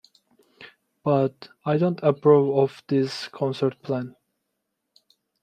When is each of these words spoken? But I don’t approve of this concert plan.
But 1.03 1.49
I 1.63 1.77
don’t 1.77 1.99
approve 2.01 2.57
of 2.57 2.83
this 2.87 3.27
concert 3.27 3.83
plan. 3.83 4.15